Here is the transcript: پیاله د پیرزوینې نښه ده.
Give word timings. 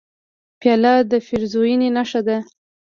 پیاله 0.59 0.93
د 1.11 1.13
پیرزوینې 1.25 1.89
نښه 1.95 2.21
ده. 2.27 2.37